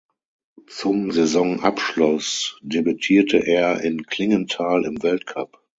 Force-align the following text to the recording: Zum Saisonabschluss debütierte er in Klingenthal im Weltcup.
Zum 0.65 1.11
Saisonabschluss 1.11 2.57
debütierte 2.63 3.37
er 3.45 3.81
in 3.81 4.03
Klingenthal 4.07 4.83
im 4.85 5.03
Weltcup. 5.03 5.61